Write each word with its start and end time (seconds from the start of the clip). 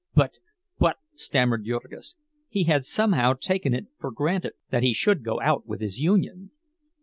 "But—but—" 0.15 0.97
stammered 1.13 1.63
Jurgis. 1.65 2.15
He 2.49 2.63
had 2.63 2.85
somehow 2.85 3.33
taken 3.33 3.75
it 3.75 3.85
for 3.99 4.09
granted 4.09 4.53
that 4.71 4.81
he 4.81 4.93
should 4.95 5.23
go 5.23 5.39
out 5.41 5.67
with 5.67 5.79
his 5.79 5.99
union. 5.99 6.49